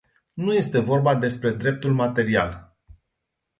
Nu 0.33 0.53
este 0.53 0.79
vorba 0.79 1.15
despre 1.15 1.51
dreptul 1.51 1.93
material. 1.93 2.75